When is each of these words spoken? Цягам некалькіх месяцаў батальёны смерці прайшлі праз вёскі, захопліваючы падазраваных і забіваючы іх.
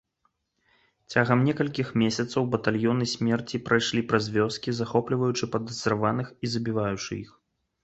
Цягам 1.15 1.43
некалькіх 1.49 1.87
месяцаў 2.03 2.47
батальёны 2.55 3.05
смерці 3.13 3.61
прайшлі 3.69 4.01
праз 4.13 4.31
вёскі, 4.39 4.69
захопліваючы 4.81 5.53
падазраваных 5.55 6.27
і 6.45 6.55
забіваючы 6.57 7.11
іх. 7.23 7.31